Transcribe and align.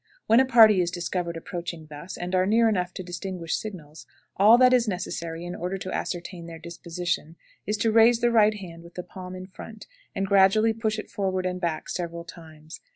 When 0.25 0.39
a 0.39 0.45
party 0.45 0.81
is 0.81 0.89
discovered 0.89 1.37
approaching 1.37 1.85
thus, 1.85 2.17
and 2.17 2.33
are 2.33 2.47
near 2.47 2.67
enough 2.67 2.91
to 2.95 3.03
distinguish 3.03 3.55
signals, 3.55 4.07
all 4.35 4.57
that 4.57 4.73
is 4.73 4.87
necessary 4.87 5.45
in 5.45 5.53
order 5.53 5.77
to 5.77 5.91
ascertain 5.93 6.47
their 6.47 6.57
disposition 6.57 7.35
is 7.67 7.77
to 7.77 7.91
raise 7.91 8.19
the 8.19 8.31
right 8.31 8.55
hand 8.55 8.81
with 8.81 8.95
the 8.95 9.03
palm 9.03 9.35
in 9.35 9.45
front, 9.45 9.85
and 10.15 10.25
gradually 10.25 10.73
push 10.73 10.97
it 10.97 11.11
forward 11.11 11.45
and 11.45 11.61
back 11.61 11.87
several 11.87 12.23
times. 12.23 12.81